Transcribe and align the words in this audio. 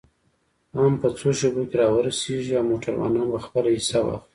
هم 0.77 0.93
په 1.01 1.07
څو 1.17 1.29
شیبو 1.39 1.63
کې 1.69 1.75
را 1.79 1.87
ورسېږي 1.95 2.53
او 2.59 2.65
موټروانان 2.69 3.27
به 3.31 3.39
خپله 3.45 3.69
حصه 3.77 3.99
واخلي. 4.03 4.29